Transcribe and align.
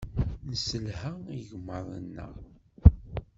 Nesselha 0.49 1.11
igmaḍ-nneɣ. 1.37 2.33